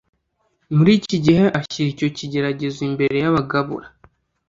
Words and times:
muri 0.75 0.91
iki 0.99 1.17
gihe 1.25 1.45
ashyira 1.59 1.87
icyo 1.93 2.07
kigeragezo 2.17 2.79
imbere 2.89 3.15
y’abagabura. 3.23 3.87